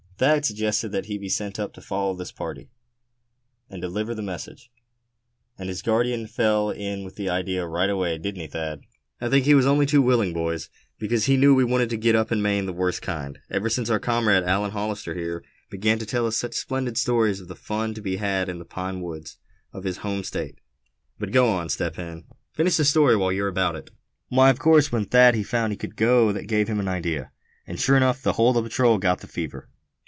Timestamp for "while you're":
23.15-23.47